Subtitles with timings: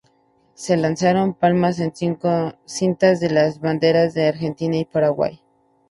[0.55, 5.43] Se lanzaron palomas con cintas de las banderas de Argentina y Paraguay.